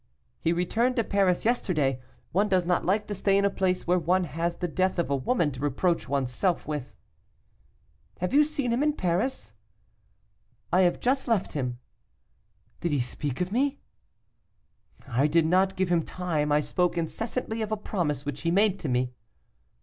[0.39, 2.01] 'He returned to Paris yesterday.
[2.31, 5.11] One does not like to stay in a place where one has the death of
[5.11, 6.95] a woman to reproach one's self with.'
[8.17, 9.53] 'Have you seen him in Paris?'
[10.73, 11.77] 'I have just left him.'
[12.79, 13.77] 'Did he speak of me?'
[15.07, 18.79] 'I did not give him time; I spoke incessantly of a promise which he made
[18.79, 19.13] to me.